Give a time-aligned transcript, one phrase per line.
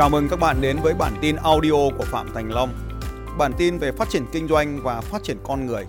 [0.00, 2.74] Chào mừng các bạn đến với bản tin audio của Phạm Thành Long.
[3.38, 5.86] Bản tin về phát triển kinh doanh và phát triển con người.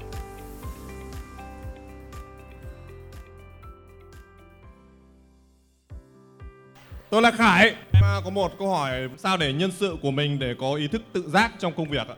[7.09, 7.75] Tôi là Khải.
[8.01, 11.01] Mà có một câu hỏi sao để nhân sự của mình để có ý thức
[11.13, 12.15] tự giác trong công việc ạ?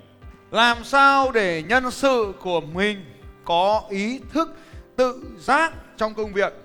[0.51, 3.05] Làm sao để nhân sự của mình
[3.45, 4.55] có ý thức
[4.95, 6.62] tự giác trong công việc?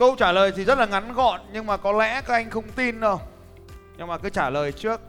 [0.00, 2.68] Câu trả lời thì rất là ngắn gọn nhưng mà có lẽ các anh không
[2.76, 3.20] tin đâu.
[3.96, 5.00] Nhưng mà cứ trả lời trước.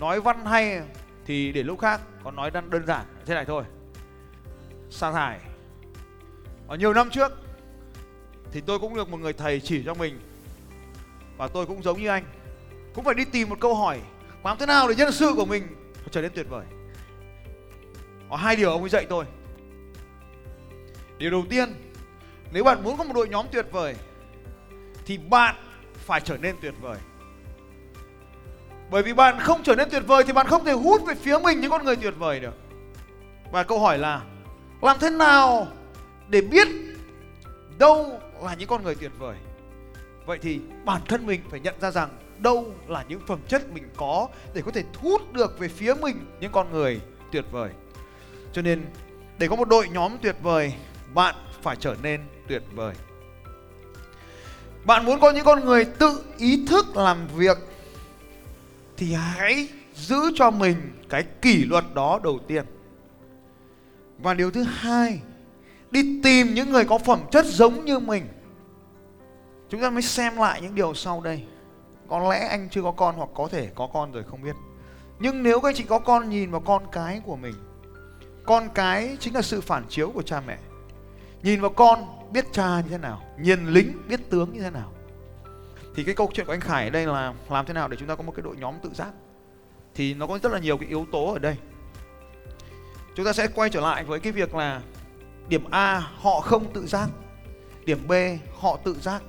[0.00, 0.80] Nói văn hay
[1.26, 3.64] thì để lúc khác, còn nói đơn, đơn giản thế này thôi.
[4.90, 5.40] Sa thải.
[6.68, 7.32] Ở nhiều năm trước
[8.52, 10.20] thì tôi cũng được một người thầy chỉ cho mình
[11.36, 12.24] và tôi cũng giống như anh
[12.94, 14.00] cũng phải đi tìm một câu hỏi
[14.44, 15.66] làm thế nào để nhân sự của mình
[16.10, 16.64] trở nên tuyệt vời
[18.30, 19.24] có hai điều ông ấy dạy tôi
[21.18, 21.74] điều đầu tiên
[22.52, 23.94] nếu bạn muốn có một đội nhóm tuyệt vời
[25.06, 25.54] thì bạn
[25.94, 26.98] phải trở nên tuyệt vời.
[28.90, 31.38] Bởi vì bạn không trở nên tuyệt vời thì bạn không thể hút về phía
[31.38, 32.54] mình những con người tuyệt vời được.
[33.52, 34.22] Và câu hỏi là,
[34.82, 35.68] làm thế nào
[36.28, 36.68] để biết
[37.78, 39.36] đâu là những con người tuyệt vời?
[40.26, 43.88] Vậy thì bản thân mình phải nhận ra rằng đâu là những phẩm chất mình
[43.96, 47.00] có để có thể thu hút được về phía mình những con người
[47.32, 47.70] tuyệt vời.
[48.52, 48.84] Cho nên,
[49.38, 50.74] để có một đội nhóm tuyệt vời,
[51.14, 52.94] bạn phải trở nên tuyệt vời
[54.86, 57.58] bạn muốn có những con người tự ý thức làm việc
[58.96, 60.76] thì hãy giữ cho mình
[61.08, 62.64] cái kỷ luật đó đầu tiên.
[64.18, 65.20] Và điều thứ hai,
[65.90, 68.28] đi tìm những người có phẩm chất giống như mình.
[69.68, 71.44] Chúng ta mới xem lại những điều sau đây.
[72.08, 74.56] Có lẽ anh chưa có con hoặc có thể có con rồi, không biết.
[75.18, 77.54] Nhưng nếu các anh chị có con nhìn vào con cái của mình,
[78.44, 80.58] con cái chính là sự phản chiếu của cha mẹ
[81.46, 84.92] nhìn vào con, biết cha như thế nào, nhìn lính, biết tướng như thế nào.
[85.94, 88.08] Thì cái câu chuyện của anh Khải ở đây là làm thế nào để chúng
[88.08, 89.08] ta có một cái đội nhóm tự giác?
[89.94, 91.56] Thì nó có rất là nhiều cái yếu tố ở đây.
[93.14, 94.80] Chúng ta sẽ quay trở lại với cái việc là
[95.48, 97.08] điểm A, họ không tự giác.
[97.84, 98.12] Điểm B,
[98.58, 99.22] họ tự giác.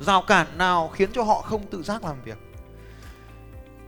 [0.00, 2.38] Rào cản nào khiến cho họ không tự giác làm việc?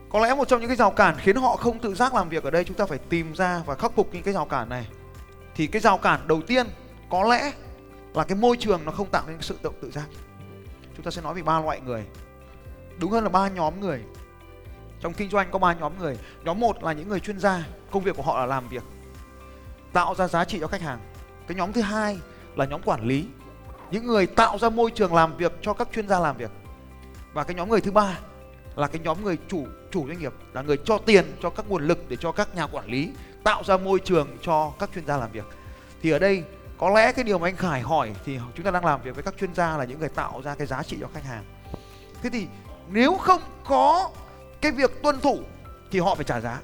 [0.09, 2.45] Có lẽ một trong những cái rào cản khiến họ không tự giác làm việc
[2.45, 4.89] ở đây, chúng ta phải tìm ra và khắc phục những cái rào cản này.
[5.55, 6.67] Thì cái rào cản đầu tiên
[7.11, 7.53] có lẽ
[8.15, 10.07] là cái môi trường nó không tạo nên sự tự tự giác.
[10.97, 12.05] Chúng ta sẽ nói về ba loại người.
[12.99, 14.03] Đúng hơn là ba nhóm người.
[15.01, 16.19] Trong kinh doanh có ba nhóm người.
[16.45, 18.83] Nhóm một là những người chuyên gia, công việc của họ là làm việc,
[19.93, 20.99] tạo ra giá trị cho khách hàng.
[21.47, 22.19] Cái nhóm thứ hai
[22.57, 23.27] là nhóm quản lý,
[23.91, 26.51] những người tạo ra môi trường làm việc cho các chuyên gia làm việc.
[27.33, 28.19] Và cái nhóm người thứ ba
[28.77, 31.87] là cái nhóm người chủ chủ doanh nghiệp, là người cho tiền cho các nguồn
[31.87, 33.13] lực để cho các nhà quản lý
[33.45, 35.45] tạo ra môi trường cho các chuyên gia làm việc.
[36.03, 36.45] Thì ở đây
[36.79, 39.25] có lẽ cái điều mà anh Khải hỏi thì chúng ta đang làm việc với
[39.25, 41.45] các chuyên gia là những người tạo ra cái giá trị cho khách hàng.
[42.23, 42.47] Thế thì
[42.89, 44.11] nếu không có
[44.61, 45.41] cái việc tuân thủ
[45.91, 46.61] thì họ phải trả giá.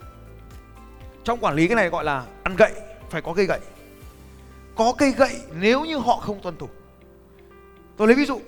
[1.25, 2.72] Trong quản lý cái này gọi là ăn gậy,
[3.11, 3.61] phải có cây gậy.
[4.77, 6.69] Có cây gậy nếu như họ không tuân thủ.
[7.97, 8.41] Tôi lấy ví dụ,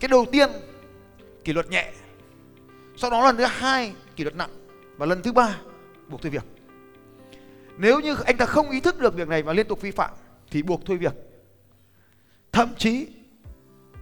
[0.00, 0.50] cái đầu tiên,
[1.44, 1.92] kỷ luật nhẹ.
[2.96, 4.50] Sau đó lần thứ hai, kỷ luật nặng.
[4.96, 5.56] Và lần thứ ba,
[6.08, 6.44] buộc thôi việc
[7.76, 10.10] nếu như anh ta không ý thức được việc này và liên tục vi phạm,
[10.50, 11.14] thì buộc thôi việc.
[12.52, 13.08] Thậm chí,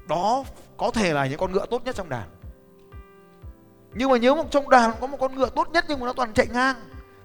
[0.08, 0.44] đó
[0.76, 2.28] có thể là những con ngựa tốt nhất trong đàn.
[3.94, 6.12] Nhưng mà nếu một trong đàn có một con ngựa tốt nhất nhưng mà nó
[6.12, 6.76] toàn chạy ngang,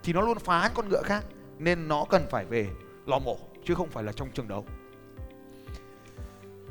[0.03, 1.25] thì nó luôn phá những con ngựa khác,
[1.59, 2.69] nên nó cần phải về
[3.05, 4.65] lò mổ, chứ không phải là trong trường đấu.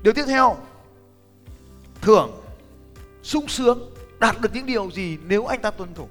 [0.03, 0.57] Điều tiếp theo,
[2.01, 2.31] thưởng
[3.23, 6.09] sung sướng đạt được những điều gì nếu anh ta tuân thủ?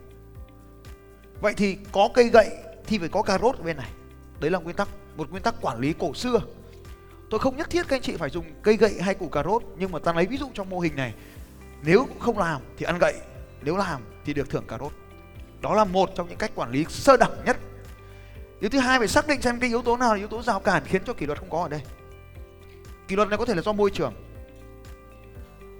[1.41, 2.49] Vậy thì có cây gậy
[2.91, 3.89] thì phải có cà rốt ở bên này.
[4.39, 4.87] Đấy là nguyên tắc,
[5.17, 6.41] một nguyên tắc quản lý cổ xưa.
[7.29, 9.63] Tôi không nhất thiết các anh chị phải dùng cây gậy hay củ cà rốt,
[9.77, 11.13] nhưng mà ta lấy ví dụ trong mô hình này.
[11.83, 13.13] Nếu không làm thì ăn gậy,
[13.61, 14.91] nếu làm thì được thưởng cà rốt.
[15.61, 17.57] Đó là một trong những cách quản lý sơ đẳng nhất.
[18.59, 20.59] Điều thứ hai, phải xác định xem cái yếu tố nào là yếu tố rào
[20.59, 21.81] cản khiến cho kỷ luật không có ở đây.
[23.07, 24.13] Kỷ luật này có thể là do môi trường.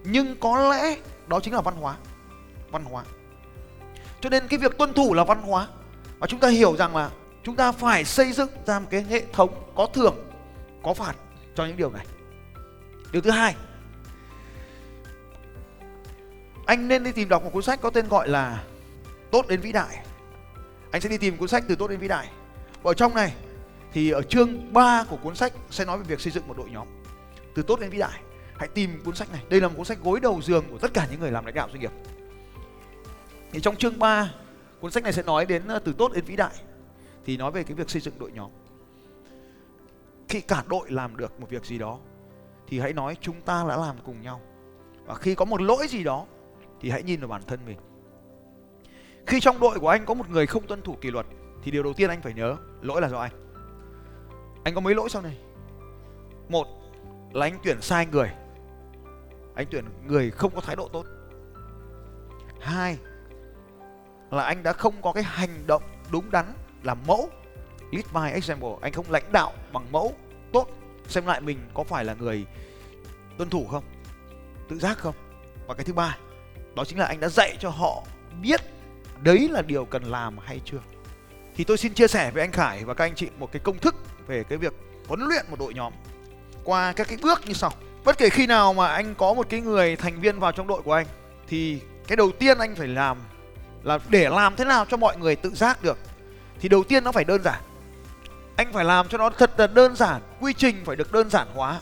[0.03, 0.97] Nhưng có lẽ
[1.27, 1.95] đó chính là văn hóa.
[2.71, 3.03] Văn hóa.
[4.21, 5.67] Cho nên cái việc tuân thủ là văn hóa
[6.21, 7.11] và chúng ta hiểu rằng là
[7.43, 10.15] chúng ta phải xây dựng ra một cái hệ thống có thưởng,
[10.83, 11.15] có phạt
[11.55, 12.05] cho những điều này.
[13.11, 13.55] Điều thứ hai,
[16.65, 18.63] anh nên đi tìm đọc một cuốn sách có tên gọi là
[19.31, 20.05] tốt đến vĩ đại.
[20.91, 22.29] Anh sẽ đi tìm cuốn sách từ tốt đến vĩ đại.
[22.83, 23.33] Và ở trong này
[23.93, 26.69] thì ở chương 3 của cuốn sách sẽ nói về việc xây dựng một đội
[26.69, 26.87] nhóm.
[27.55, 28.19] Từ tốt đến vĩ đại,
[28.57, 29.41] hãy tìm cuốn sách này.
[29.49, 31.55] Đây là một cuốn sách gối đầu giường của tất cả những người làm lãnh
[31.55, 31.91] đạo doanh nghiệp.
[33.51, 34.31] Thì trong chương 3
[34.81, 36.53] cuốn sách này sẽ nói đến ờ, từ tốt đến vĩ đại.
[37.25, 38.51] Thì nói về cái việc xây dựng đội nhóm.
[40.29, 41.99] Khi cả đội làm được một việc gì đó,
[42.67, 44.41] thì hãy nói chúng ta đã làm cùng nhau.
[45.05, 46.25] Và khi có một lỗi gì đó,
[46.79, 47.77] thì hãy nhìn vào bản thân mình.
[49.27, 51.25] Khi trong đội của anh có một người không tuân thủ kỷ luật,
[51.63, 53.31] thì điều đầu tiên anh phải nhớ, lỗi là do anh.
[54.63, 55.37] Anh có mấy lỗi sau này?
[56.49, 56.67] Một
[57.33, 58.31] là anh tuyển sai người.
[59.55, 61.05] Anh tuyển người không có thái độ tốt.
[62.59, 62.97] Hai
[64.31, 67.29] là anh đã không có cái hành động đúng đắn làm mẫu.
[67.91, 70.13] Lead by example, anh không lãnh đạo bằng mẫu.
[70.53, 70.67] Tốt.
[71.07, 72.45] Xem lại mình có phải là người
[73.37, 73.83] tuân thủ không?
[74.69, 75.15] Tự giác không?
[75.67, 76.17] Và cái thứ ba,
[76.75, 78.03] đó chính là anh đã dạy cho họ
[78.41, 78.61] biết
[79.21, 80.79] đấy là điều cần làm hay chưa.
[81.55, 83.77] Thì tôi xin chia sẻ với anh Khải và các anh chị một cái công
[83.77, 83.95] thức
[84.27, 84.73] về cái việc
[85.07, 85.93] huấn luyện một đội nhóm
[86.63, 87.71] qua các cái bước như sau.
[88.03, 90.81] Bất kể khi nào mà anh có một cái người thành viên vào trong đội
[90.81, 91.05] của anh,
[91.47, 93.17] thì cái đầu tiên anh phải làm
[93.83, 95.97] là để làm thế nào cho mọi người tự giác được,
[96.59, 97.61] thì đầu tiên nó phải đơn giản.
[98.55, 101.47] Anh phải làm cho nó thật là đơn giản, quy trình phải được đơn giản
[101.53, 101.79] hóa.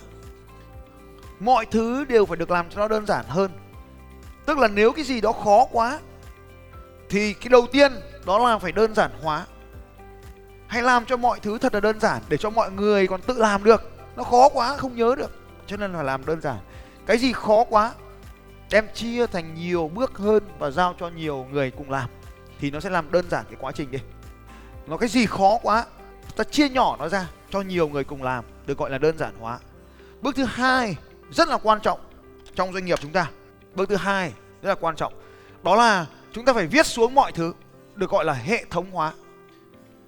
[1.40, 3.52] Mọi thứ đều phải được làm cho nó đơn giản hơn.
[4.46, 6.00] Tức là nếu cái gì đó khó quá,
[7.10, 7.94] thì cái đầu tiên
[8.26, 9.46] đó là phải đơn giản hóa.
[10.68, 13.38] Hãy làm cho mọi thứ thật là đơn giản để cho mọi người còn tự
[13.38, 13.92] làm được.
[14.16, 15.32] Nó khó quá, không nhớ được.
[15.68, 16.58] Cho nên là làm đơn giản.
[17.06, 17.92] Cái gì khó quá
[18.72, 22.10] đem chia thành nhiều bước hơn và giao cho nhiều người cùng làm,
[22.60, 24.00] thì nó sẽ làm đơn giản cái quá trình đi.
[24.88, 25.86] Nó cái gì khó quá,
[26.36, 29.34] ta chia nhỏ nó ra cho nhiều người cùng làm, được gọi là đơn giản
[29.40, 29.60] hóa.
[30.22, 30.98] Bước thứ hai
[31.32, 32.00] rất là quan trọng
[32.56, 33.32] trong doanh nghiệp chúng ta.
[33.76, 35.14] Bước thứ hai rất là quan trọng,
[35.64, 37.54] đó là chúng ta phải viết xuống mọi thứ,
[37.96, 39.14] được gọi là hệ thống hóa.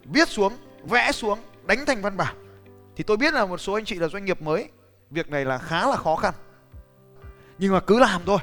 [0.06, 0.54] Viết xuống,
[0.84, 2.36] vẽ xuống, đánh thành văn bản.
[2.96, 4.70] Thì tôi biết là một số anh chị là doanh nghiệp mới,
[5.10, 6.34] việc này là khá là khó khăn.
[7.58, 8.38] Nhưng mà cứ làm thôi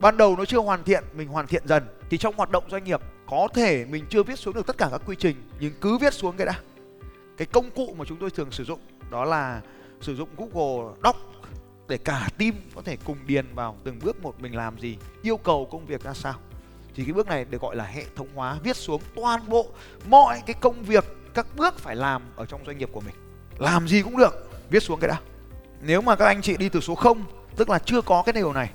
[0.00, 1.82] ban đầu nó chưa hoàn thiện, mình hoàn thiện dần.
[2.10, 4.88] Thì trong hoạt động doanh nghiệp, có thể mình chưa viết xuống được tất cả
[4.90, 6.54] các quy trình, nhưng cứ viết xuống cái đã.
[7.36, 8.80] Cái công cụ mà chúng tôi thường sử dụng,
[9.10, 9.60] đó là
[10.00, 11.16] sử dụng Google Doc
[11.88, 15.36] để cả team có thể cùng điền vào từng bước một mình làm gì, yêu
[15.36, 16.34] cầu công việc ra sao.
[16.94, 19.66] Thì cái bước này được gọi là hệ thống hóa, viết xuống toàn bộ
[20.08, 21.04] mọi cái công việc,
[21.34, 23.14] các bước phải làm ở trong doanh nghiệp của mình.
[23.58, 25.20] Làm gì cũng được, viết xuống cái đã.
[25.80, 27.24] Nếu mà các anh chị đi từ số 0
[27.56, 28.70] tức là chưa có cái điều này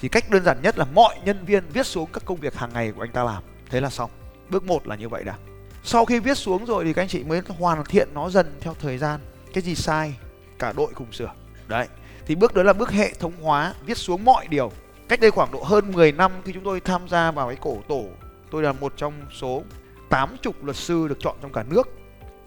[0.00, 2.70] thì cách đơn giản nhất là mọi nhân viên viết xuống các công việc hàng
[2.72, 3.42] ngày của anh ta làm.
[3.70, 4.10] Thế là xong.
[4.50, 5.34] Bước một là như vậy đã.
[5.82, 8.74] Sau khi viết xuống rồi thì các anh chị mới hoàn thiện nó dần theo
[8.80, 9.20] thời gian.
[9.54, 10.14] Cái gì sai,
[10.58, 11.32] cả đội cùng sửa.
[11.68, 11.88] Đấy.
[12.26, 14.72] Thì bước đó là bước hệ thống hóa, viết xuống mọi điều.
[15.08, 17.78] Cách đây khoảng độ hơn 10 năm khi chúng tôi tham gia vào cái cổ
[17.88, 18.04] tổ,
[18.50, 19.62] tôi là một trong số
[20.08, 21.88] 80 luật sư được chọn trong cả nước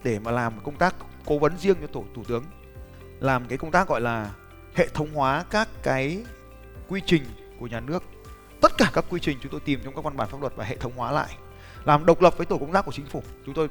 [0.04, 2.44] để mà làm công tác cố vấn riêng cho tổ, thủ tướng.
[3.20, 4.30] Làm cái công tác gọi là
[4.74, 6.24] hệ thống hóa các cái
[6.88, 7.22] quy trình
[7.60, 8.02] của nhà nước.
[8.60, 10.64] Tất cả các quy trình chúng tôi tìm trong các văn bản pháp luật và
[10.64, 11.36] hệ thống hóa lại,
[11.84, 13.22] làm độc lập với tổ công tác của chính phủ.
[13.46, 13.68] Chúng tôi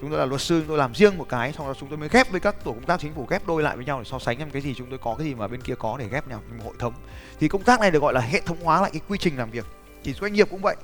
[0.00, 1.98] chúng tôi là luật sư, chúng tôi làm riêng một cái, xong rồi chúng tôi
[1.98, 4.04] mới ghép với các tổ công tác chính phủ, ghép đôi lại với nhau để
[4.04, 6.08] so sánh xem cái gì chúng tôi có, cái gì mà bên kia có để
[6.08, 6.94] ghép nhau, một hội thống.
[7.40, 9.50] Thì công tác này được gọi là hệ thống hóa lại cái quy trình làm
[9.50, 9.66] việc.
[10.04, 10.76] Thì doanh nghiệp cũng vậy,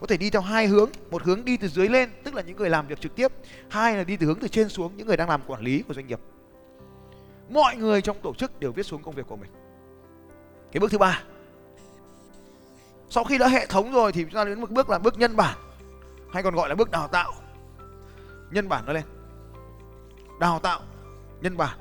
[0.00, 0.90] có thể đi theo hai hướng.
[1.10, 3.32] Một hướng đi từ dưới lên, tức là những người làm việc trực tiếp.
[3.68, 5.94] Hai là đi từ hướng từ trên xuống, những người đang làm quản lý của
[5.94, 6.20] doanh nghiệp.
[7.48, 9.50] Mọi người trong tổ chức đều viết xuống công việc của mình.
[10.72, 11.22] Cái bước thứ ba
[13.10, 15.36] sau khi đã hệ thống rồi thì chúng ta đến một bước là bước nhân
[15.36, 15.58] bản,
[16.32, 17.32] hay còn gọi là bước đào tạo.
[18.50, 19.04] Nhân bản nó lên.
[20.40, 20.80] Đào tạo,
[21.40, 21.78] nhân bản.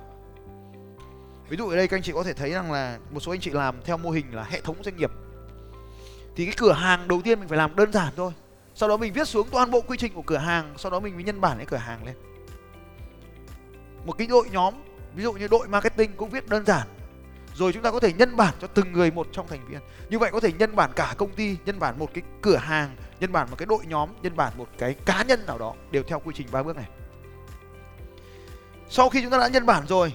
[1.49, 3.39] Ví dụ ở đây các anh chị có thể thấy rằng là một số anh
[3.39, 5.11] chị làm theo mô hình là hệ thống doanh nghiệp.
[6.35, 8.31] Thì cái cửa hàng đầu tiên mình phải làm đơn giản thôi.
[8.75, 11.15] Sau đó mình viết xuống toàn bộ quy trình của cửa hàng, sau đó mình
[11.15, 12.15] mới nhân bản cái cửa hàng lên.
[14.05, 14.73] Một cái đội nhóm,
[15.15, 16.87] ví dụ như đội marketing cũng viết đơn giản
[17.57, 19.79] rồi chúng ta có thể nhân bản cho từng người một trong thành viên.
[20.09, 22.95] Như vậy có thể nhân bản cả công ty, nhân bản một cái cửa hàng,
[23.19, 26.03] nhân bản một cái đội nhóm, nhân bản một cái cá nhân nào đó đều
[26.03, 26.85] theo quy trình ba bước này.
[28.89, 30.13] Sau khi chúng ta đã nhân bản rồi,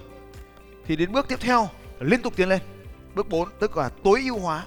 [0.85, 1.69] thì đến bước tiếp theo,
[1.99, 2.61] liên tục tiến lên.
[3.15, 4.65] Bước 4 tức là tối ưu hóa.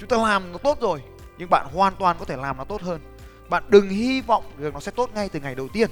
[0.00, 1.02] Chúng ta làm nó tốt rồi,
[1.38, 3.00] nhưng bạn hoàn toàn có thể làm nó tốt hơn.
[3.48, 5.90] Bạn đừng hy vọng được nó sẽ tốt ngay từ ngày đầu tiên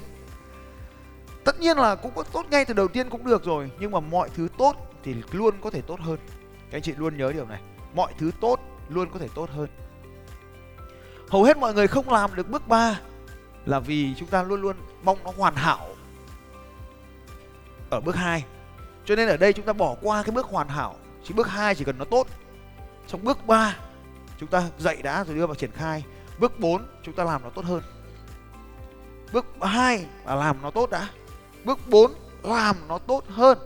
[1.47, 3.99] tất nhiên là cũng có tốt ngay từ đầu tiên cũng được rồi, nhưng mà
[3.99, 6.17] mọi thứ tốt thì luôn có thể tốt hơn.
[6.71, 7.61] Các anh chị luôn nhớ điều này,
[7.95, 9.67] mọi thứ tốt luôn có thể tốt hơn.
[11.29, 12.99] Hầu hết mọi người không làm được bước 3
[13.65, 15.89] là vì chúng ta luôn luôn mong nó hoàn hảo
[17.89, 18.45] ở bước 2
[19.05, 21.75] cho nên ở đây chúng ta bỏ qua cái bước hoàn hảo chỉ bước 2
[21.75, 22.27] chỉ cần nó tốt.
[23.07, 23.75] Trong bước 3
[24.39, 26.03] chúng ta dạy đã rồi đưa vào triển khai.
[26.39, 27.81] Bước 4 chúng ta làm nó tốt hơn.
[29.33, 31.09] Bước 2 là làm nó tốt đã
[31.67, 32.11] bước 4
[32.43, 33.57] làm nó tốt hơn.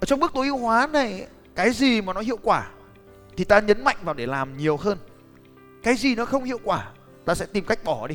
[0.00, 2.70] Ở trong bước tối ưu hóa này, cái gì mà nó hiệu quả
[3.36, 4.98] thì ta nhấn mạnh vào để làm nhiều hơn.
[5.82, 6.88] Cái gì nó không hiệu quả,
[7.24, 8.14] ta sẽ tìm cách bỏ đi.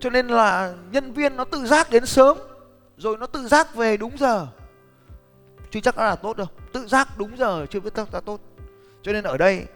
[0.00, 2.38] Cho nên là nhân viên nó tự giác đến sớm,
[2.96, 4.46] rồi nó tự giác về đúng giờ.
[5.70, 8.40] Chưa chắc đã là tốt đâu, tự giác đúng giờ chưa biết chắc tốt.
[9.02, 9.66] Cho nên ở đây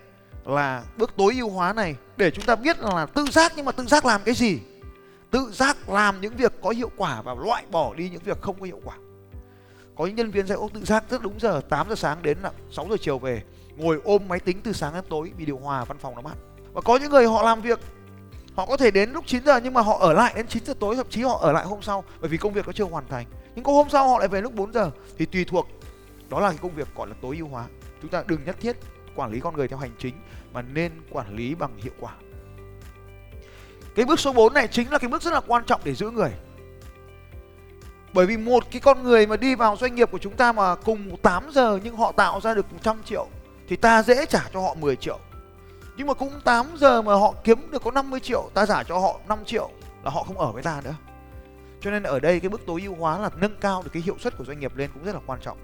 [0.44, 3.72] là bước tối ưu hóa này, để chúng ta biết là tự giác nhưng mà
[3.72, 4.60] tự giác làm cái gì
[5.30, 8.60] tự giác làm những việc có hiệu quả và loại bỏ đi những việc không
[8.60, 8.94] có hiệu quả.
[9.96, 12.52] Có những nhân viên sẽ tự giác rất đúng giờ 8 giờ sáng đến là
[12.70, 13.42] 6 giờ chiều về,
[13.76, 16.34] ngồi ôm máy tính từ sáng đến tối vì điều hòa văn phòng nó mát.
[16.72, 17.80] Và có những người họ làm việc,
[18.54, 20.74] họ có thể đến lúc 9 giờ nhưng mà họ ở lại đến 9 giờ
[20.80, 23.08] tối, thậm chí họ ở lại hôm sau bởi vì công việc nó chưa hoàn
[23.08, 23.26] thành.
[23.54, 25.68] Nhưng có hôm sau họ lại về lúc 4 giờ thì tùy thuộc,
[26.28, 27.66] đó là cái công việc gọi là tối ưu hóa.
[28.02, 28.76] Chúng ta đừng nhất thiết
[29.16, 30.14] quản lý con người theo hành chính
[30.52, 32.14] mà nên quản lý bằng hiệu quả
[33.94, 36.10] cái bước số 4 này chính là cái bước rất là quan trọng để giữ
[36.10, 36.30] người
[38.12, 40.74] bởi vì một cái con người mà đi vào doanh nghiệp của chúng ta mà
[40.74, 43.26] cùng 8 giờ nhưng họ tạo ra được 100 triệu
[43.68, 45.18] thì ta dễ trả cho họ 10 triệu.
[45.96, 48.98] Nhưng mà cũng 8 giờ mà họ kiếm được có 50 triệu, ta trả cho
[48.98, 49.70] họ 5 triệu
[50.04, 50.94] là họ không ở với ta nữa.
[51.80, 54.16] Cho nên ở đây cái bước tối ưu hóa là nâng cao được cái hiệu
[54.20, 55.58] suất của doanh nghiệp lên cũng rất là quan trọng.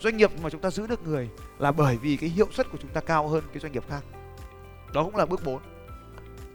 [0.00, 2.78] Doanh nghiệp mà chúng ta giữ được người là bởi vì cái hiệu suất của
[2.82, 4.00] chúng ta cao hơn cái doanh nghiệp khác.
[4.92, 5.58] Đó cũng là bước 4.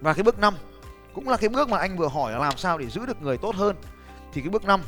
[0.02, 0.54] Và cái bước 5
[1.14, 3.38] cũng là cái bước mà anh vừa hỏi là làm sao để giữ được người
[3.38, 3.76] tốt hơn.
[4.34, 4.82] Thì cái bước 5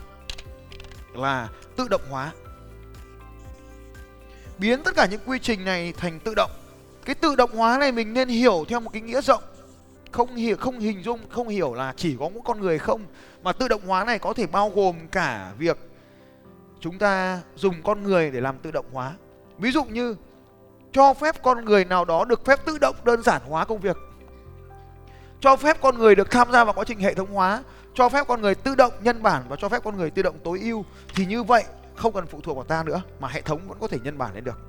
[1.13, 2.31] là tự động hóa.
[4.57, 6.51] Biến tất cả những quy trình này thành tự động.
[7.05, 9.43] Cái tự động hóa này mình nên hiểu theo một cái nghĩa rộng.
[10.11, 13.05] Không hiểu không hình dung, không hiểu là chỉ có một con người không.
[13.43, 15.77] Mà tự động hóa này có thể bao gồm cả việc
[16.79, 19.13] chúng ta dùng con người để làm tự động hóa.
[19.57, 20.15] Ví dụ như
[20.93, 23.97] cho phép con người nào đó được phép tự động, đơn giản hóa công việc
[25.43, 28.27] cho phép con người được tham gia vào quá trình hệ thống hóa cho phép
[28.27, 30.85] con người tự động nhân bản và cho phép con người tự động tối ưu.
[31.15, 31.63] Thì như vậy
[31.95, 34.35] không cần phụ thuộc vào ta nữa mà hệ thống vẫn có thể nhân bản
[34.35, 34.59] lên được.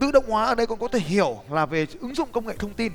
[0.00, 2.54] Tự động hóa ở đây cũng có thể hiểu là về ứng dụng công nghệ
[2.58, 2.92] thông tin.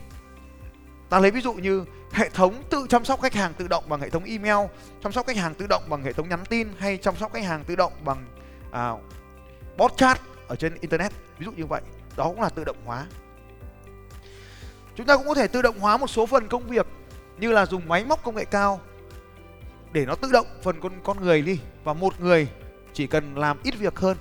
[1.09, 4.01] Ta lấy ví dụ như hệ thống tự chăm sóc khách hàng tự động bằng
[4.01, 4.67] hệ thống email
[5.03, 7.45] chăm sóc khách hàng tự động bằng hệ thống nhắn tin hay chăm sóc khách
[7.45, 8.25] hàng tự động bằng
[8.71, 8.91] à,
[9.77, 11.11] bot chat ở trên internet.
[11.37, 11.81] Ví dụ như vậy
[12.17, 13.05] đó cũng là tự động hóa
[14.99, 16.87] chúng ta cũng có thể tự động hóa một số phần công việc,
[17.37, 18.81] như là dùng máy móc công nghệ cao
[19.91, 22.47] để nó tự động phần con con người đi, và một người
[22.93, 24.17] chỉ cần làm ít việc hơn.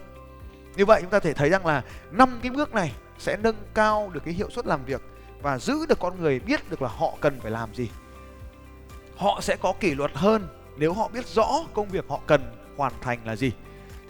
[0.77, 4.11] Như vậy chúng ta thể thấy rằng là năm cái bước này sẽ nâng cao
[4.13, 5.03] được cái hiệu suất làm việc
[5.43, 7.91] và giữ được con người biết được là họ cần phải làm gì.
[9.17, 12.93] Họ sẽ có kỷ luật hơn nếu họ biết rõ công việc họ cần hoàn
[13.01, 13.53] thành là gì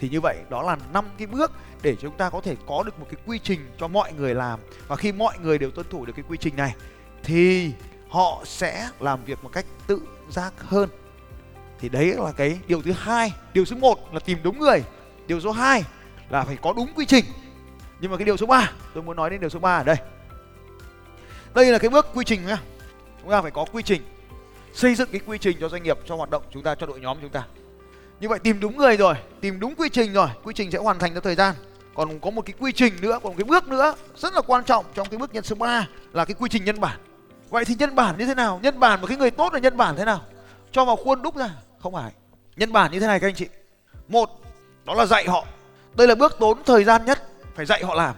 [0.00, 1.52] thì như vậy, đó là năm cái bước
[1.83, 4.61] để chúng ta có thể có được một cái quy trình cho mọi người làm.
[4.88, 6.75] Và khi mọi người đều tuân thủ được cái quy trình này,
[7.23, 7.73] thì
[8.09, 10.00] họ sẽ làm việc một cách tự
[10.31, 10.88] giác hơn.
[11.81, 13.33] Thì đấy là cái điều thứ hai.
[13.52, 14.83] Điều số 1 là tìm đúng người.
[15.26, 15.85] Điều số 2
[16.31, 17.25] là phải có đúng quy trình.
[18.00, 19.97] Nhưng mà cái điều số 3 tôi muốn nói đến điều số 3 ở đây.
[21.55, 22.62] Đây là cái bước quy trình nhá.
[23.23, 24.02] Chúng ta phải có quy trình.
[24.75, 27.00] Xây dựng cái quy trình cho doanh nghiệp, cho hoạt động chúng ta, cho đội
[27.00, 27.47] nhóm chúng ta
[28.20, 30.98] như vậy tìm đúng người rồi, tìm đúng quy trình rồi, quy trình sẽ hoàn
[30.98, 31.54] thành theo thời gian.
[31.94, 34.64] Còn có một cái quy trình nữa, còn một cái bước nữa rất là quan
[34.64, 36.98] trọng trong cái bước nhân số 3 là cái quy trình nhân bản.
[37.50, 38.60] Vậy thì nhân bản như thế nào?
[38.62, 40.20] Nhân bản một cái người tốt là nhân bản thế nào?
[40.72, 41.50] Cho vào khuôn đúc ra.
[41.78, 42.12] Không phải.
[42.56, 43.46] Nhân bản như thế này các anh chị.
[44.08, 44.30] Một,
[44.84, 45.44] đó là dạy họ.
[45.96, 47.22] Đây là bước tốn thời gian nhất.
[47.54, 48.14] Phải dạy họ làm.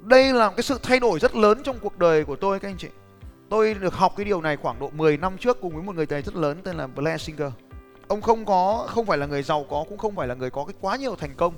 [0.00, 2.76] Đây là cái sự thay đổi rất lớn trong cuộc đời của tôi các anh
[2.78, 2.88] chị.
[3.48, 6.06] Tôi được học cái điều này khoảng độ 10 năm trước cùng với một người
[6.06, 7.50] thầy rất lớn tên là Blair Singer
[8.08, 10.64] ông không có, không phải là người giàu có, cũng không phải là người có
[10.64, 11.54] cái quá nhiều thành công.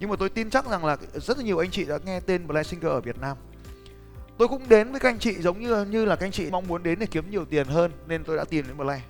[0.00, 2.46] Nhưng mà tôi tin chắc rằng là rất là nhiều anh chị đã nghe tên
[2.46, 3.36] Blessinger ở Việt Nam.
[4.38, 6.68] Tôi cũng đến với các anh chị giống như như là các anh chị mong
[6.68, 9.02] muốn đến để kiếm nhiều tiền hơn, nên tôi đã tìm đến Blair.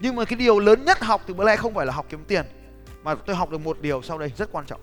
[0.00, 2.44] Nhưng mà cái điều lớn nhất học từ Blair không phải là học kiếm tiền,
[3.02, 4.80] mà tôi học được một điều sau đây rất quan trọng.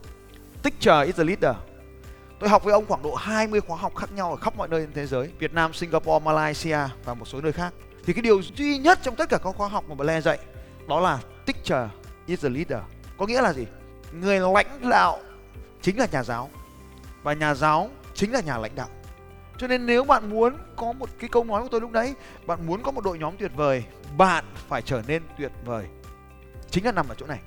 [0.63, 1.55] Teacher is the leader.
[2.39, 4.81] Tôi học với ông khoảng độ 20 khóa học khác nhau ở khắp mọi nơi
[4.81, 7.74] trên thế giới, Việt Nam, Singapore, Malaysia và một số nơi khác.
[8.05, 10.39] Thì cái điều duy nhất trong tất cả các khóa học mà Blair dạy
[10.89, 11.89] đó là teacher
[12.25, 12.79] is the leader.
[13.17, 13.67] Có nghĩa là gì?
[14.12, 15.19] Người lãnh đạo
[15.81, 16.50] chính là nhà giáo.
[17.24, 18.88] Và nhà giáo chính là nhà lãnh đạo.
[19.58, 22.15] Cho nên nếu bạn muốn có một cái câu nói của tôi lúc đấy
[22.46, 23.84] bạn muốn có một đội nhóm tuyệt vời,
[24.17, 25.86] bạn phải trở nên tuyệt vời.
[26.72, 27.39] Chính là nằm ở chỗ này.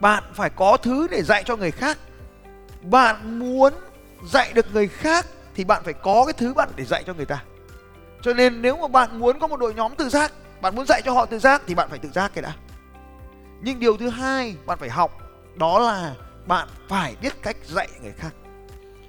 [0.00, 1.98] Bạn phải có thứ để dạy cho người khác.
[2.82, 3.72] Bạn muốn
[4.26, 7.26] dạy được người khác thì bạn phải có cái thứ bạn để dạy cho người
[7.26, 7.42] ta.
[8.22, 10.32] Cho nên nếu mà bạn muốn có một đội nhóm tự giác
[10.64, 12.52] bạn muốn dạy cho họ tự giác thì bạn phải tự giác cái đã.
[13.62, 15.18] Nhưng điều thứ hai bạn phải học,
[15.54, 16.14] đó là
[16.46, 18.34] bạn phải biết cách dạy người khác.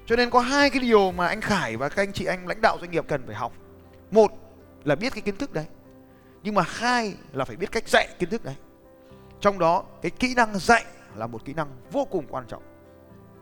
[0.05, 2.61] Cho nên có hai cái điều mà anh Khải và các anh chị, anh lãnh
[2.61, 3.53] đạo doanh nghiệp cần phải học.
[4.11, 4.31] Một
[4.83, 5.65] là biết cái kiến thức đấy,
[6.43, 8.55] nhưng mà hai là phải biết cách dạy kiến thức đấy.
[9.39, 10.85] Trong đó, cái kỹ năng dạy
[11.15, 12.63] là một kỹ năng vô cùng quan trọng.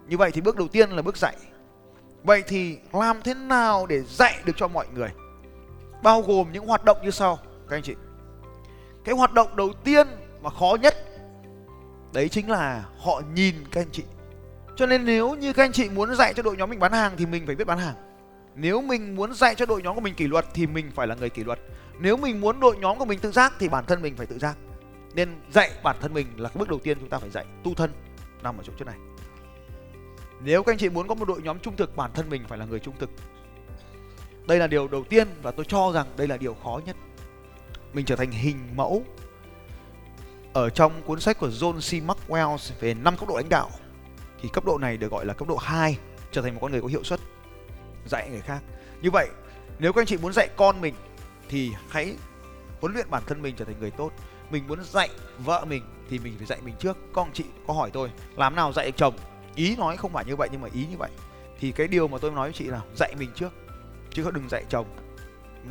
[0.08, 1.36] Như vậy thì bước đầu tiên là bước dạy.
[2.24, 5.10] Vậy thì làm thế nào để dạy được cho mọi người?
[6.03, 7.39] Bao gồm những hoạt động như sau
[7.74, 7.96] các anh chị.
[9.03, 10.08] Cái hoạt động đầu tiên
[10.42, 10.96] mà khó nhất,
[12.13, 14.03] đấy chính là họ nhìn các anh chị.
[14.75, 17.13] Cho nên nếu như các anh chị muốn dạy cho đội nhóm mình bán hàng
[17.18, 17.96] thì mình phải biết bán hàng.
[18.56, 21.15] Nếu mình muốn dạy cho đội nhóm của mình kỷ luật thì mình phải là
[21.15, 21.60] người kỷ luật.
[22.00, 24.39] Nếu mình muốn đội nhóm của mình tự giác thì bản thân mình phải tự
[24.39, 24.58] giác.
[25.15, 27.74] Nên dạy bản thân mình là cái bước đầu tiên chúng ta phải dạy, tu
[27.74, 27.92] thân,
[28.44, 28.96] nằm ở chỗ chỗ này.
[30.42, 32.58] Nếu các anh chị muốn có một đội nhóm trung thực, bản thân mình phải
[32.58, 33.10] là người trung thực.
[34.48, 36.96] Đây là điều đầu tiên và tôi cho rằng đây là điều khó nhất
[37.93, 39.03] mình trở thành hình mẫu
[40.53, 42.07] ở trong cuốn sách của John C.
[42.07, 43.69] Maxwell về năm cấp độ lãnh đạo.
[44.41, 45.97] Thì cấp độ này được gọi là cấp độ 2
[46.31, 47.19] trở thành một con người có hiệu suất
[48.05, 48.59] dạy người khác.
[49.01, 49.27] Như vậy,
[49.79, 50.93] nếu các anh chị muốn dạy con mình,
[51.50, 52.15] thì hãy
[52.81, 54.12] huấn luyện bản thân mình trở thành người tốt.
[54.50, 55.09] Mình muốn dạy
[55.39, 56.97] vợ mình, thì mình phải dạy mình trước.
[57.13, 59.17] Con chị có hỏi tôi, làm nào dạy chồng?
[59.55, 61.09] Ý nói không phải như vậy, nhưng mà ý như vậy.
[61.59, 63.53] Thì cái điều mà tôi nói với chị là dạy mình trước,
[64.12, 64.85] chứ không đừng dạy chồng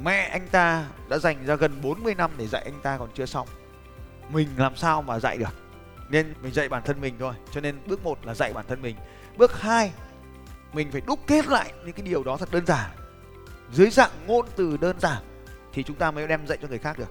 [0.02, 3.26] mẹ anh ta đã dành ra gần 40 năm để dạy anh ta còn chưa
[3.26, 3.48] xong.
[4.32, 5.54] Mình làm sao mà dạy được?
[6.08, 8.82] Nên mình dạy bản thân mình thôi, cho nên bước một là dạy bản thân
[8.82, 8.96] mình.
[9.36, 9.92] Bước hai,
[10.72, 12.90] mình phải đúc kết lại những cái điều đó thật đơn giản.
[13.72, 15.22] Dưới dạng ngôn từ đơn giản
[15.72, 17.10] thì chúng ta mới đem dạy cho người khác được.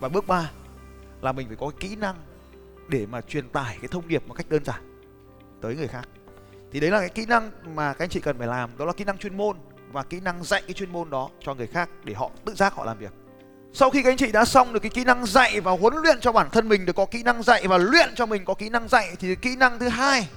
[0.00, 0.50] Và bước ba
[1.20, 2.16] là mình phải có kỹ năng
[2.88, 5.00] để mà truyền tải cái thông điệp một cách đơn giản
[5.60, 6.08] tới người khác.
[6.72, 8.92] Thì đấy là cái kỹ năng mà các anh chị cần phải làm, đó là
[8.92, 9.56] kỹ năng chuyên môn
[9.92, 12.74] và kỹ năng dạy cái chuyên môn đó cho người khác để họ tự giác
[12.74, 13.12] họ làm việc.
[13.72, 16.20] Sau khi các anh chị đã xong được cái kỹ năng dạy và huấn luyện
[16.20, 18.68] cho bản thân mình, được có kỹ năng dạy và luyện cho mình có kỹ
[18.68, 20.28] năng dạy, thì kỹ năng thứ hai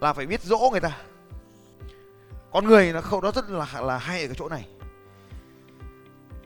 [0.00, 0.96] là phải biết dỗ người ta.
[2.52, 4.66] Con người nó khâu đó rất là là hay ở cái chỗ này.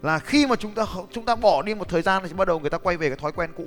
[0.02, 2.60] Là khi mà chúng ta chúng ta bỏ đi một thời gian thì bắt đầu
[2.60, 3.66] người ta quay về cái thói quen cũ.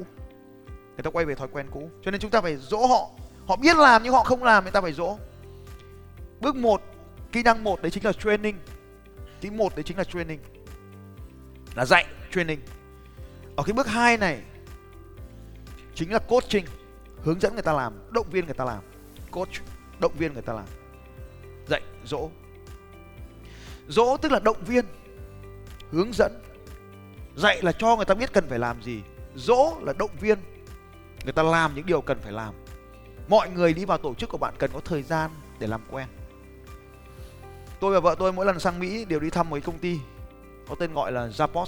[0.68, 1.90] Người ta quay về thói quen cũ.
[2.04, 3.10] Cho nên chúng ta phải dỗ họ.
[3.48, 5.18] Họ biết làm nhưng họ không làm người ta phải dỗ.
[6.40, 6.82] Bước một
[7.32, 8.58] kỹ năng một đấy chính là training.
[9.42, 10.40] Kỹ một đấy chính là training.
[11.76, 12.60] Là dạy, training.
[13.56, 14.42] Ở cái bước hai này,
[15.96, 16.66] chính là coaching,
[17.24, 18.84] hướng dẫn người ta làm, động viên người ta làm.
[19.32, 19.62] Coach,
[20.00, 20.66] động viên người ta làm.
[21.68, 22.30] Dạy, dỗ.
[23.88, 24.86] Dỗ tức là động viên,
[25.92, 26.32] hướng dẫn.
[27.36, 29.02] Dạy là cho người ta biết cần phải làm gì.
[29.36, 30.40] Dỗ là động viên,
[31.24, 32.54] người ta làm những điều cần phải làm.
[33.28, 36.08] Mọi người đi vào tổ chức của bạn cần có thời gian để làm quen
[37.80, 40.00] tôi và vợ tôi mỗi lần sang mỹ đều đi thăm một cái công ty
[40.70, 41.66] có tên gọi là Zappos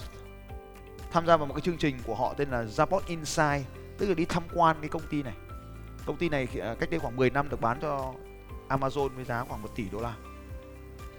[1.11, 3.67] tham gia vào một cái chương trình của họ tên là Zappos Insight,
[3.97, 5.33] tức là đi tham quan cái công ty này.
[6.05, 8.13] Công ty này à, cách đây khoảng 10 năm được bán cho
[8.69, 10.13] Amazon với giá khoảng 1 tỷ đô la.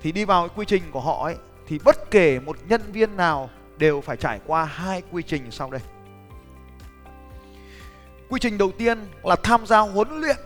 [0.02, 3.16] Thì đi vào cái quy trình của họ ấy, thì bất kể một nhân viên
[3.16, 5.80] nào đều phải trải qua hai quy trình sau đây.
[8.28, 10.36] Quy trình đầu tiên là tham gia huấn luyện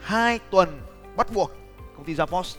[0.00, 0.80] hai tuần
[1.16, 1.52] bắt buộc
[1.96, 2.56] công ty Zappos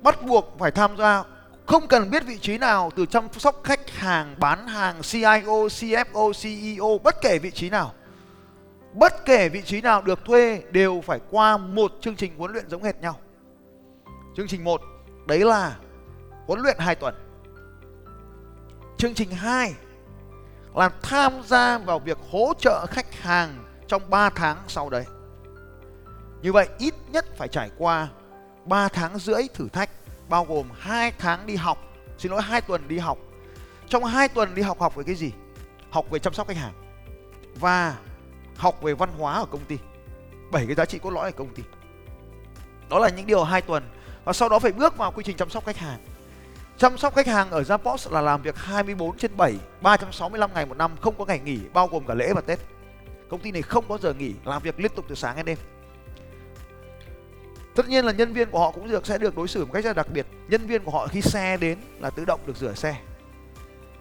[0.00, 1.24] bắt buộc phải tham gia,
[1.66, 6.32] không cần biết vị trí nào từ chăm sóc khách hàng, bán hàng CIO CFO
[6.42, 7.92] CEO bất kể vị trí nào.
[8.92, 12.68] Bất kể vị trí nào được thuê đều phải qua một chương trình huấn luyện
[12.68, 13.18] giống hệt nhau.
[14.36, 14.80] Chương trình 1
[15.26, 15.76] đấy là
[16.46, 17.14] huấn luyện 2 tuần.
[18.98, 19.74] Chương trình 2
[20.74, 25.04] là tham gia vào việc hỗ trợ khách hàng trong 3 tháng sau đấy.
[26.42, 28.08] Như vậy, ít nhất phải trải qua
[28.66, 29.90] 3 tháng rưỡi thử thách
[30.28, 31.78] bao gồm 2 tháng đi học,
[32.18, 33.18] xin lỗi 2 tuần đi học.
[33.88, 35.32] Trong 2 tuần đi học học về cái gì?
[35.90, 36.72] Học về chăm sóc khách hàng
[37.60, 37.96] và
[38.56, 39.78] học về văn hóa ở công ty.
[40.52, 41.62] bảy cái giá trị cốt lõi ở công ty.
[42.90, 43.82] Đó là những điều 2 tuần
[44.24, 45.98] và sau đó phải bước vào quy trình chăm sóc khách hàng.
[46.78, 50.76] Chăm sóc khách hàng ở Zappos là làm việc 24 trên 7, 365 ngày một
[50.76, 52.58] năm, không có ngày nghỉ, bao gồm cả lễ và Tết.
[53.30, 55.58] Công ty này không có giờ nghỉ, làm việc liên tục từ sáng đến đêm
[57.76, 59.84] tất nhiên là nhân viên của họ cũng được, sẽ được đối xử một cách
[59.84, 60.26] rất là đặc biệt.
[60.48, 62.96] Nhân viên của họ khi xe đến là tự động được rửa xe.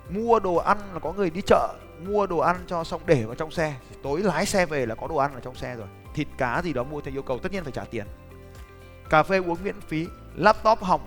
[0.09, 1.75] Mua đồ ăn là có người đi chợ,
[2.07, 3.75] mua đồ ăn cho xong để vào trong xe.
[4.03, 5.87] Tối lái xe về là có đồ ăn ở trong xe rồi.
[6.13, 8.05] Thịt cá gì đó mua theo yêu cầu, tất nhiên phải trả tiền.
[9.09, 11.01] Cà phê uống miễn phí, laptop hỏng.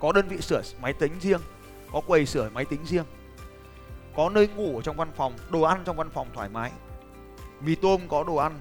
[0.00, 1.40] Có đơn vị sửa máy tính riêng,
[1.92, 3.04] có quầy sửa máy tính riêng.
[4.16, 6.70] Có nơi ngủ ở trong văn phòng, đồ ăn trong văn phòng thoải mái.
[7.60, 8.58] Mì tôm có đồ ăn,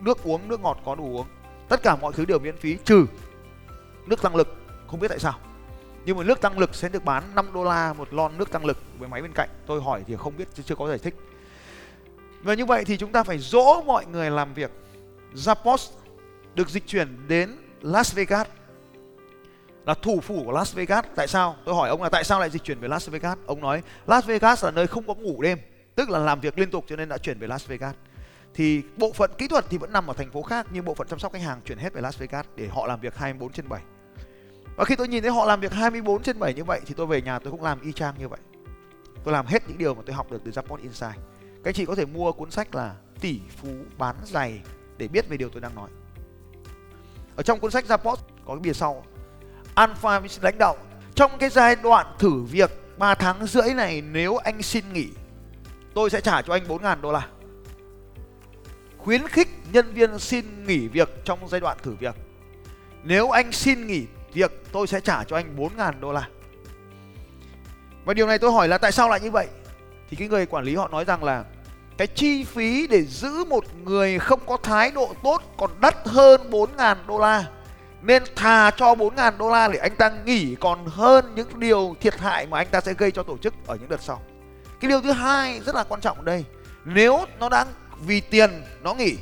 [0.00, 1.26] nước uống, nước ngọt có đồ uống
[1.68, 3.06] tất cả mọi thứ đều miễn phí, trừ
[4.06, 4.56] nước tăng lực.
[4.86, 5.34] Không biết tại sao.
[6.04, 8.64] Nhưng mà nước tăng lực sẽ được bán 5 đô la một lon nước tăng
[8.64, 9.48] lực với máy bên cạnh.
[9.66, 11.14] Tôi hỏi thì không biết chưa có giải thích.
[12.42, 14.70] Và như vậy thì chúng ta phải dỗ mọi người làm việc.
[15.34, 15.90] Zappos
[16.54, 18.46] được dịch chuyển đến Las Vegas.
[19.86, 21.04] Là thủ phủ của Las Vegas.
[21.14, 21.56] Tại sao?
[21.64, 23.38] Tôi hỏi ông là tại sao lại dịch chuyển về Las Vegas?
[23.46, 25.58] Ông nói, Las Vegas là nơi không có ngủ đêm.
[25.94, 27.94] Tức là làm việc liên tục cho nên đã chuyển về Las Vegas
[28.58, 31.08] thì bộ phận kỹ thuật thì vẫn nằm ở thành phố khác, nhưng bộ phận
[31.08, 33.68] chăm sóc khách hàng chuyển hết về Las Vegas để họ làm việc 24 trên
[33.68, 33.82] 7.
[34.76, 37.06] Và khi tôi nhìn thấy họ làm việc 24 trên 7 như vậy thì tôi
[37.06, 38.38] về nhà tôi cũng làm y chang như vậy.
[39.24, 41.16] Tôi làm hết những điều mà tôi học được từ Japan Insight.
[41.40, 43.68] Các anh chị có thể mua cuốn sách là tỷ phú
[43.98, 44.60] bán giày
[44.96, 45.90] để biết về điều tôi đang nói.
[47.36, 49.04] Ở trong cuốn sách Rapport có cái bìa sau
[49.74, 50.76] Alpha với lãnh đạo,
[51.14, 55.08] trong cái giai đoạn thử việc 3 tháng rưỡi này, nếu anh xin nghỉ,
[55.94, 57.28] tôi sẽ trả cho anh 4.000 đô la
[59.08, 62.14] khuyến khích nhân viên xin nghỉ việc trong giai đoạn thử việc
[63.02, 66.28] nếu anh xin nghỉ việc, tôi sẽ trả cho anh 4.000 đô la
[68.04, 69.46] và điều này tôi hỏi là tại sao lại như vậy
[70.10, 71.44] thì cái người quản lý họ nói rằng là
[71.96, 76.50] cái chi phí để giữ một người không có thái độ tốt còn đắt hơn
[76.50, 77.44] 4.000 đô la
[78.02, 82.18] nên thà cho 4.000 đô la để anh ta nghỉ còn hơn những điều thiệt
[82.18, 84.22] hại mà anh ta sẽ gây cho tổ chức ở những đợt sau.
[84.80, 86.44] Cái điều thứ hai rất là quan trọng ở đây.
[86.84, 87.66] Nếu nó đang
[88.06, 88.50] vì tiền,
[88.82, 89.16] nó nghỉ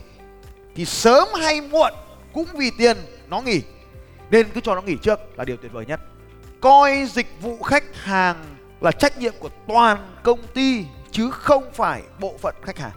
[0.75, 1.93] thì sớm hay muộn
[2.33, 2.97] cũng vì tiền,
[3.29, 3.63] nó nghỉ.
[4.31, 6.01] Nên cứ cho nó nghỉ trước là điều tuyệt vời nhất.
[6.61, 8.45] Coi dịch vụ khách hàng
[8.81, 12.93] là trách nhiệm của toàn công ty, chứ không phải bộ phận khách hàng.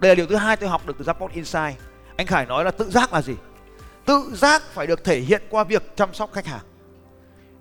[0.00, 1.78] Đây là điều thứ hai tôi học được từ Rapport Insight.
[2.16, 3.34] Anh Khải nói là tự giác là gì?
[4.04, 6.64] tự giác phải được thể hiện qua việc chăm sóc khách hàng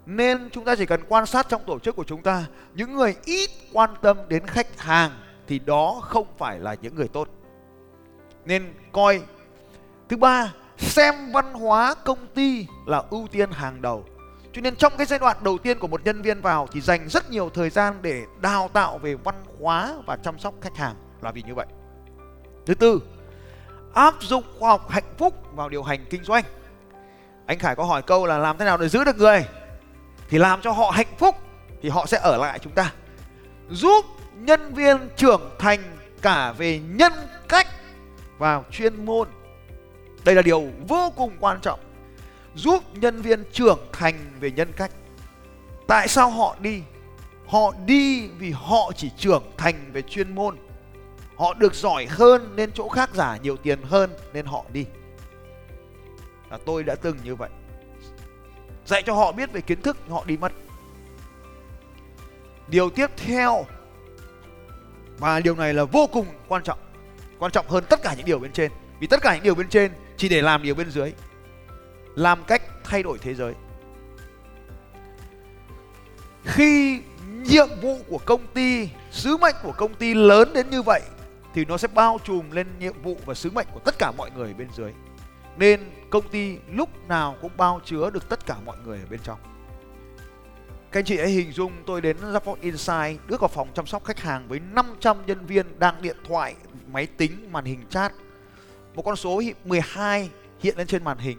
[0.06, 3.16] nên chúng ta chỉ cần quan sát trong tổ chức của chúng ta, những người
[3.26, 5.12] ít quan tâm đến khách hàng
[5.48, 7.28] thì đó không phải là những người tốt
[8.46, 9.22] nên coi.
[10.10, 14.06] Thứ ba, xem văn hóa công ty là ưu tiên hàng đầu.
[14.54, 17.10] Cho nên trong cái giai đoạn đầu tiên của một nhân viên vào thì dành
[17.10, 20.96] rất nhiều thời gian để đào tạo về văn hóa và chăm sóc khách hàng
[21.22, 21.66] là vì như vậy.
[22.66, 23.02] Thứ tư,
[23.94, 26.44] áp dụng khoa học hạnh phúc vào điều hành kinh doanh.
[27.46, 29.46] Anh khải có hỏi câu là làm thế nào để giữ được người?
[30.30, 31.36] Thì làm cho họ hạnh phúc
[31.82, 32.94] thì họ sẽ ở lại chúng ta.
[33.70, 35.80] Giúp nhân viên trưởng thành
[36.22, 37.14] cả về nhân
[37.48, 37.68] cách
[38.42, 39.28] vào chuyên môn.
[40.26, 41.80] Đây là điều vô cùng quan trọng,
[42.56, 44.92] giúp nhân viên trưởng thành về nhân cách.
[45.88, 46.82] Tại sao họ đi?
[47.48, 50.58] Họ đi vì họ chỉ trưởng thành về chuyên môn.
[51.36, 54.86] Họ được giỏi hơn nên chỗ khác giả nhiều tiền hơn nên họ đi.
[56.52, 57.50] Là tôi đã từng như vậy.
[58.86, 60.52] Dạy cho họ biết về kiến thức, họ đi mất.
[62.68, 63.66] Điều tiếp theo,
[65.18, 66.80] và điều này là vô cùng quan trọng
[67.42, 68.72] quan trọng hơn tất cả những điều bên trên.
[69.00, 71.14] Vì tất cả những điều bên trên chỉ để làm điều bên dưới.
[72.16, 73.54] Làm cách thay đổi thế giới.
[76.44, 81.02] Khi nhiệm vụ của công ty sứ mệnh của công ty lớn đến như vậy
[81.54, 84.32] thì nó sẽ bao trùm lên nhiệm vụ và sứ mệnh của tất cả mọi
[84.32, 84.92] người bên dưới.
[85.58, 89.20] Nên công ty lúc nào cũng bao chứa được tất cả mọi người ở bên
[89.24, 89.40] trong.
[90.92, 94.04] Các anh chị hãy hình dung tôi đến Rapport Insight bước vào phòng chăm sóc
[94.04, 96.56] khách hàng với 500 nhân viên đang điện thoại,
[96.94, 98.14] máy tính, màn hình chat.
[98.96, 101.38] Một con số 12 hiện lên trên màn hình.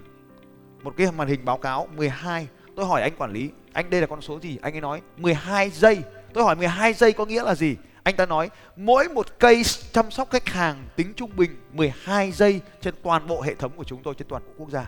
[0.83, 2.49] Một cái màn hình báo cáo 12.
[2.77, 4.59] Tôi hỏi anh quản lý, anh đây là con số gì?
[4.63, 5.99] Anh ấy nói 12 giây.
[6.33, 7.77] Tôi hỏi 12 giây có nghĩa là gì?
[8.03, 12.61] Anh ta nói mỗi một case chăm sóc khách hàng tính trung bình 12 giây
[12.81, 14.87] trên toàn bộ hệ thống của chúng tôi trên toàn bộ quốc gia.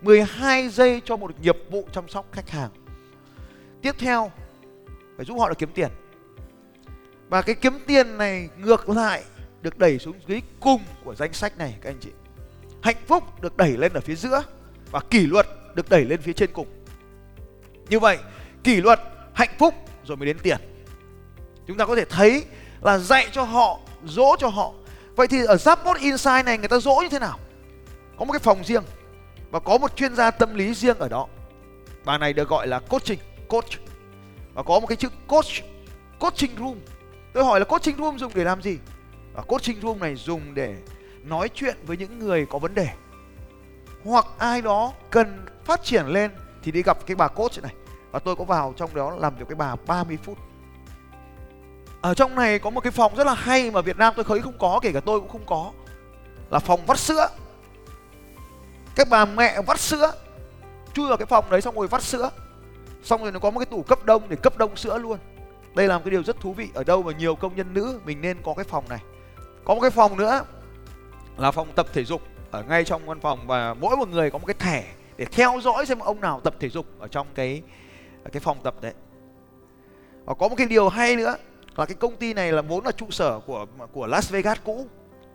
[0.00, 2.70] 12 giây cho một nghiệp vụ chăm sóc khách hàng.
[3.82, 4.32] Tiếp theo
[5.16, 5.88] phải giúp họ được kiếm tiền.
[7.28, 9.22] Và cái kiếm tiền này ngược lại
[9.62, 12.10] được đẩy xuống dưới cùng của danh sách này các anh chị.
[12.82, 14.42] Hạnh phúc được đẩy lên ở phía giữa
[14.90, 16.66] và kỷ luật được đẩy lên phía trên cùng.
[17.88, 18.18] Như vậy,
[18.64, 19.00] kỷ luật,
[19.34, 20.58] hạnh phúc rồi mới đến tiền.
[21.66, 22.44] Chúng ta có thể thấy
[22.82, 24.72] là dạy cho họ dỗ cho họ.
[25.16, 27.38] Vậy thì ở zappos Insight này người ta dỗ như thế nào?
[28.18, 28.82] Có một cái phòng riêng
[29.50, 31.26] và có một chuyên gia tâm lý riêng ở đó.
[32.04, 33.18] Bà này được gọi là coaching
[33.48, 33.70] coach.
[34.54, 35.64] Và có một cái chữ coach
[36.18, 36.78] coaching room.
[37.32, 38.78] Tôi hỏi là coaching room dùng để làm gì?
[39.38, 40.76] Và coaching room này dùng để
[41.22, 42.88] nói chuyện với những người có vấn đề.
[44.04, 46.30] Hoặc ai đó cần phát triển lên
[46.62, 47.74] thì đi gặp cái bà coach này.
[48.10, 50.38] Và tôi có vào trong đó làm việc với bà 30 phút.
[52.00, 54.40] Ở trong này có một cái phòng rất là hay mà Việt Nam tôi thấy
[54.40, 55.72] không có, kể cả tôi cũng không có.
[56.50, 57.28] Là phòng vắt sữa.
[58.94, 60.12] Các bà mẹ vắt sữa.
[60.94, 62.30] Chui vào cái phòng đấy xong rồi vắt sữa.
[63.02, 65.18] Xong rồi nó có một cái tủ cấp đông để cấp đông sữa luôn.
[65.74, 66.68] Đây là một cái điều rất thú vị.
[66.74, 69.00] Ở đâu mà nhiều công nhân nữ mình nên có cái phòng này
[69.64, 70.44] có một cái phòng nữa
[71.36, 72.22] là phòng tập thể dục.
[72.50, 74.84] Ở ngay trong văn phòng và mỗi một người có một cái thẻ
[75.16, 77.62] để theo dõi xem ông nào tập thể dục ở trong cái
[78.32, 78.92] cái phòng tập đấy.
[80.24, 81.36] Và có một cái điều hay nữa
[81.76, 84.86] là cái công ty này là vốn là trụ sở của của Las Vegas cũ.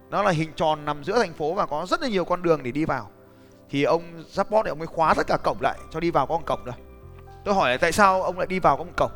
[0.09, 2.63] Nó là hình tròn nằm giữa thành phố và có rất là nhiều con đường
[2.63, 3.09] để đi vào.
[3.69, 6.37] Thì ông Zapport này ông mới khóa tất cả cổng lại cho đi vào có
[6.37, 6.73] một cổng thôi.
[7.45, 9.11] Tôi hỏi là tại sao ông lại đi vào có một cổng?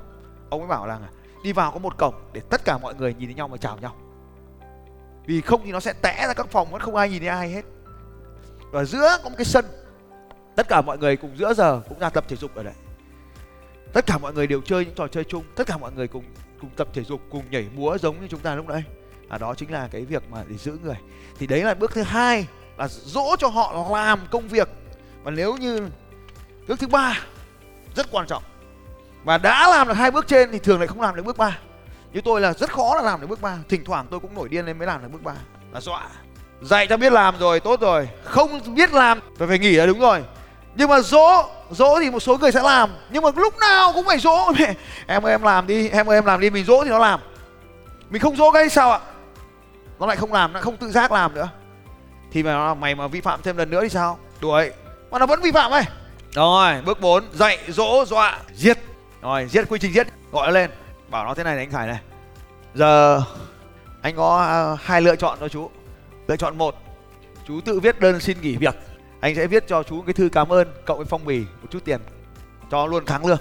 [0.50, 1.00] Ông ấy bảo là
[1.44, 3.78] đi vào có một cổng để tất cả mọi người nhìn thấy nhau và chào
[3.78, 3.96] nhau
[5.28, 7.50] vì không thì nó sẽ tẽ ra các phòng vẫn không ai nhìn thấy ai
[7.50, 7.66] hết.
[8.72, 9.66] Và giữa có một cái sân,
[10.56, 12.74] tất cả mọi người cùng giữa giờ cũng ra tập thể dục ở đây.
[13.94, 16.24] Tất cả mọi người đều chơi những trò chơi chung, tất cả mọi người cùng
[16.62, 18.84] cùng tập thể dục, cùng nhảy múa giống như chúng ta lúc nãy.
[19.30, 20.98] À đó chính là cái việc mà để giữ người.
[21.40, 24.70] Thì đấy là bước thứ hai, là dỗ cho họ làm công việc.
[25.24, 25.90] Và nếu như
[26.68, 27.20] bước thứ ba,
[27.96, 28.44] rất quan trọng.
[29.24, 31.60] Và đã làm được hai bước trên thì thường lại không làm được bước ba
[32.14, 33.58] như tôi là rất khó là làm được bước ba.
[33.70, 35.34] Thỉnh thoảng tôi cũng nổi điên lên mới làm được bước ba.
[35.72, 36.08] Là dọa.
[36.62, 38.10] Dạy cho biết làm rồi tốt rồi.
[38.24, 40.24] Không biết làm phải phải nghỉ là đúng rồi.
[40.76, 42.90] Nhưng mà dỗ dỗ thì một số người sẽ làm.
[43.10, 44.54] Nhưng mà lúc nào cũng phải dỗ.
[45.08, 47.20] Em ơi em làm đi em ơi em làm đi mình dỗ thì nó làm.
[48.10, 49.00] Mình không dỗ cái sao ạ?
[50.00, 51.50] Nó lại không làm nó không tự giác làm nữa.
[52.32, 54.20] Thì mà mày mà vi phạm thêm lần nữa thì sao?
[54.42, 54.72] Đuổi
[55.12, 55.84] mà nó vẫn vi phạm ấy.
[56.32, 58.78] Rồi bước 4 dạy dỗ dọa giết.
[59.22, 60.08] Rồi giết quy trình giết.
[60.32, 60.70] Gọi nó lên
[61.10, 62.00] bảo nó thế này này anh khải này.
[62.74, 63.22] Giờ
[64.02, 65.70] anh có à, hai lựa chọn cho chú.
[66.28, 66.76] Lựa chọn một
[67.48, 68.76] chú tự viết đơn xin nghỉ việc.
[69.20, 71.86] Anh sẽ viết cho chú cái thư cảm ơn cộng với phong bì một chút
[71.86, 72.02] tiền.
[72.72, 73.40] Cho luôn tháng lương.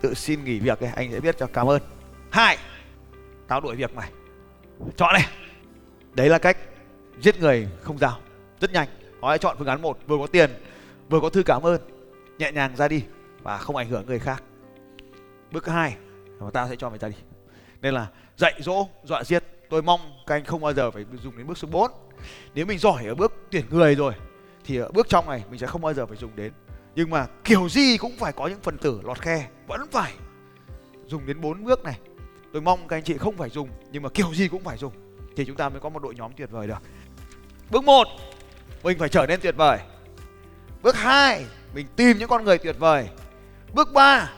[0.00, 1.82] Tự xin nghỉ việc ấy, anh sẽ viết cho cảm ơn.
[2.30, 2.58] Hai
[3.48, 4.10] tao đuổi việc mày.
[4.96, 5.26] Chọn này.
[6.12, 6.56] Đấy là cách
[7.20, 8.18] giết người không giao.
[8.60, 8.88] Rất nhanh.
[9.20, 10.50] Có hãy chọn phương án một vừa có tiền
[11.08, 11.80] vừa có thư cảm ơn
[12.38, 13.04] nhẹ nhàng ra đi
[13.42, 14.42] và không ảnh hưởng người khác.
[15.50, 15.96] Bước hai
[16.38, 17.16] và ta sẽ cho mày ra đi.
[17.82, 19.44] Nên là dạy dỗ, dọa giết.
[19.70, 21.90] Tôi mong các anh không bao giờ phải dùng đến bước số 4
[22.54, 24.14] nếu mình giỏi ở bước tuyển người rồi,
[24.64, 26.52] thì ở bước trong này mình sẽ không bao giờ phải dùng đến.
[26.94, 29.48] Nhưng mà kiểu gì cũng phải có những phần tử lọt khe.
[29.66, 30.12] Vẫn phải
[31.06, 31.98] dùng đến bốn bước này.
[32.52, 34.92] Tôi mong các anh chị không phải dùng, nhưng mà kiểu gì cũng phải dùng.
[35.36, 36.82] Thì chúng ta mới có một đội nhóm tuyệt vời được.
[37.70, 38.06] Bước một,
[38.82, 39.78] mình phải trở nên tuyệt vời.
[40.82, 41.44] Bước hai,
[41.74, 43.08] mình tìm những con người tuyệt vời.
[43.74, 44.32] Bước ba,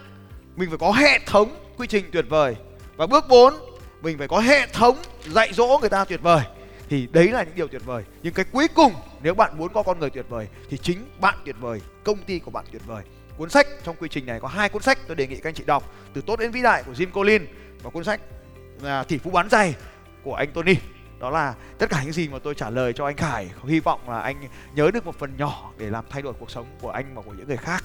[0.57, 2.57] mình phải có hệ thống quy trình tuyệt vời.
[2.97, 3.55] Và bước 4
[4.03, 6.45] mình phải có hệ thống dạy dỗ người ta tuyệt vời.
[6.89, 8.05] Thì đấy là những điều tuyệt vời.
[8.23, 11.35] Nhưng cái cuối cùng, nếu bạn muốn có con người tuyệt vời, thì chính bạn
[11.45, 13.05] tuyệt vời, công ty của bạn tuyệt vời.
[13.37, 15.55] Cuốn sách, trong quy trình này có hai cuốn sách tôi đề nghị các anh
[15.55, 15.93] chị đọc.
[16.12, 17.49] Từ tốt đến vĩ đại của Jim Collins
[17.83, 18.21] và cuốn sách
[18.83, 19.75] là tỷ phú bán giày
[20.23, 20.75] của anh Tony.
[21.21, 23.51] Đó là tất cả những gì mà tôi trả lời cho anh Khải.
[23.65, 26.67] Hy vọng là anh nhớ được một phần nhỏ để làm thay đổi cuộc sống
[26.81, 27.85] của anh và của những người khác.